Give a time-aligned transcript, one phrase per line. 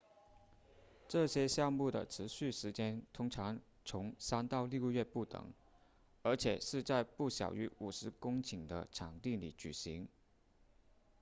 [1.07, 5.53] 这些项目的持续时间通常从三到六个月不等
[6.23, 10.09] 而且是在不小于50公顷的场地里举行